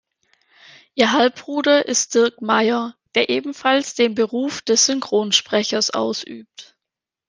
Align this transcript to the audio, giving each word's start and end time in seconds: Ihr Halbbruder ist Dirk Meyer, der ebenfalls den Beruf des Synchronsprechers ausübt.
Ihr 0.95 1.11
Halbbruder 1.11 1.85
ist 1.87 2.15
Dirk 2.15 2.41
Meyer, 2.41 2.95
der 3.13 3.29
ebenfalls 3.29 3.93
den 3.93 4.15
Beruf 4.15 4.63
des 4.63 4.87
Synchronsprechers 4.87 5.91
ausübt. 5.91 6.75